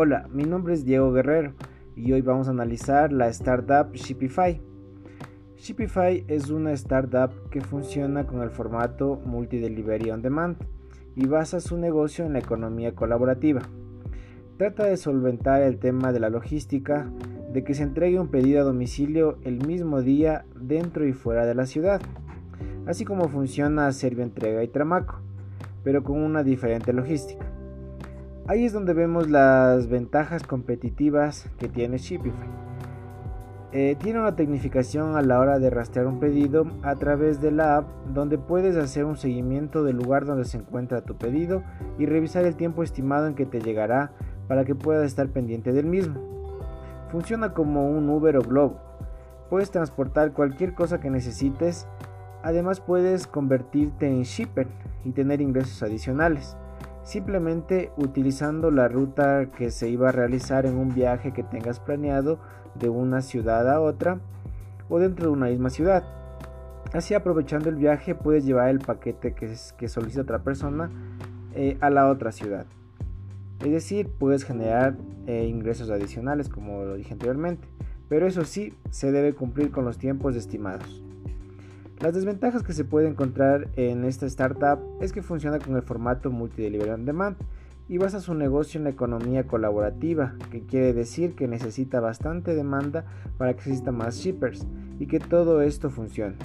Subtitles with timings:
[0.00, 1.54] Hola, mi nombre es Diego Guerrero
[1.96, 4.62] y hoy vamos a analizar la startup Shipify.
[5.56, 10.56] Shipify es una startup que funciona con el formato Multi-Delivery on Demand
[11.16, 13.62] y basa su negocio en la economía colaborativa.
[14.56, 17.10] Trata de solventar el tema de la logística,
[17.52, 21.56] de que se entregue un pedido a domicilio el mismo día dentro y fuera de
[21.56, 22.00] la ciudad,
[22.86, 25.18] así como funciona Servio Entrega y Tramaco,
[25.82, 27.57] pero con una diferente logística.
[28.48, 32.48] Ahí es donde vemos las ventajas competitivas que tiene Shipify.
[33.72, 37.76] Eh, tiene una tecnificación a la hora de rastrear un pedido a través de la
[37.76, 41.62] app donde puedes hacer un seguimiento del lugar donde se encuentra tu pedido
[41.98, 44.12] y revisar el tiempo estimado en que te llegará
[44.48, 46.18] para que puedas estar pendiente del mismo.
[47.10, 48.80] Funciona como un Uber o Globo.
[49.50, 51.86] Puedes transportar cualquier cosa que necesites.
[52.42, 54.68] Además puedes convertirte en shipper
[55.04, 56.56] y tener ingresos adicionales
[57.08, 62.38] simplemente utilizando la ruta que se iba a realizar en un viaje que tengas planeado
[62.74, 64.20] de una ciudad a otra
[64.90, 66.04] o dentro de una misma ciudad.
[66.92, 70.90] Así aprovechando el viaje puedes llevar el paquete que, solicita otra persona
[71.54, 72.66] eh, a la otra ciudad.
[73.64, 77.66] Es decir, puedes generar eh, ingresos adicionales como lo dije anteriormente,
[78.10, 81.02] pero eso sí, se debe cumplir con los tiempos estimados.
[82.00, 86.30] Las desventajas que se puede encontrar en esta startup es que funciona con el formato
[86.30, 87.36] multi-delivery on demand
[87.88, 93.04] y basa su negocio en la economía colaborativa, que quiere decir que necesita bastante demanda
[93.36, 94.64] para que exista más shippers
[95.00, 96.36] y que todo esto funcione.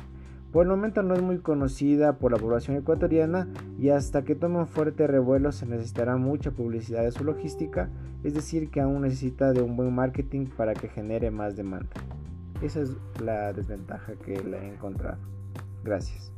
[0.52, 4.58] Por el momento no es muy conocida por la población ecuatoriana y hasta que tome
[4.58, 7.90] un fuerte revuelo se necesitará mucha publicidad de su logística,
[8.23, 11.90] es decir que aún necesita de un buen marketing para que genere más demanda.
[12.64, 15.17] Esa es la desventaja que le he encontrado.
[15.84, 16.31] Gracias.